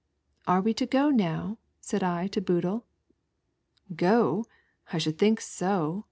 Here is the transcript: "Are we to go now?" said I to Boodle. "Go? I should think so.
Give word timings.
"Are 0.47 0.61
we 0.61 0.73
to 0.73 0.87
go 0.87 1.11
now?" 1.11 1.59
said 1.79 2.01
I 2.01 2.25
to 2.29 2.41
Boodle. 2.41 2.87
"Go? 3.95 4.45
I 4.91 4.97
should 4.97 5.19
think 5.19 5.39
so. 5.39 5.99